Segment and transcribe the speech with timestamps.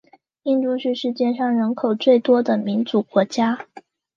[0.41, 3.67] 印度是世界上人口最多的民主国家。